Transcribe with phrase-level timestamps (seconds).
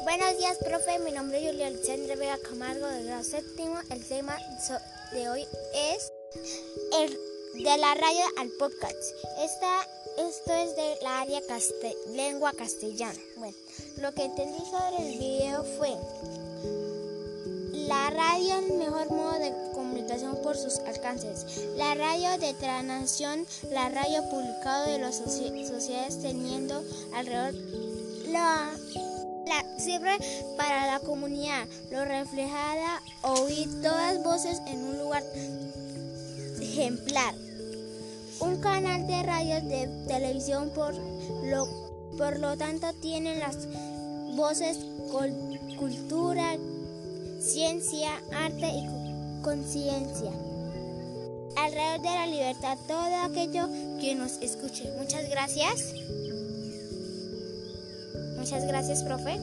[0.00, 0.98] Buenos días, profe.
[0.98, 3.76] Mi nombre es Julia Alexandra Vega Camargo del grado séptimo.
[3.90, 4.36] El tema
[5.12, 6.12] de hoy es
[6.98, 7.10] el
[7.62, 8.96] de la radio al podcast.
[9.38, 9.86] Esta,
[10.18, 11.40] esto es de la área
[12.14, 13.18] lengua castellana.
[13.36, 13.56] Bueno,
[13.98, 15.96] lo que entendí sobre el video fue
[17.72, 21.64] la radio el mejor modo de comunicación por sus alcances.
[21.76, 26.82] La radio de Tranación, la radio publicado de las sociedades teniendo
[27.14, 27.54] alrededor
[28.32, 28.70] la
[29.76, 30.16] siempre
[30.56, 35.22] para la comunidad, lo reflejada, oír todas voces en un lugar
[36.60, 37.34] ejemplar.
[38.40, 40.94] Un canal de radio de televisión por
[41.44, 41.68] lo,
[42.16, 43.56] por lo tanto tiene las
[44.34, 44.78] voces
[45.78, 46.56] cultura,
[47.40, 50.32] ciencia, arte y conciencia.
[51.56, 53.68] Alrededor de la libertad, todo aquello
[54.00, 54.90] que nos escuche.
[54.98, 55.92] Muchas gracias.
[58.42, 59.38] Muchas gracias, profe.